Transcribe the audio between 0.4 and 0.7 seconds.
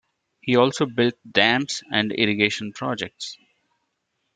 He